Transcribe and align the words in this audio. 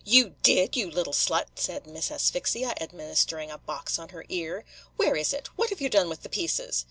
"You 0.03 0.31
did, 0.41 0.75
you 0.75 0.89
little 0.89 1.13
slut?" 1.13 1.45
said 1.57 1.85
Miss 1.85 2.09
Asphyxia, 2.09 2.73
administering 2.81 3.51
a 3.51 3.59
box 3.59 3.99
on 3.99 4.09
her 4.09 4.25
ear. 4.29 4.65
"Where 4.95 5.15
is 5.15 5.31
it? 5.31 5.45
what 5.57 5.69
have 5.69 5.79
you 5.79 5.89
done 5.89 6.09
with 6.09 6.23
the 6.23 6.27
pieces?" 6.29 6.79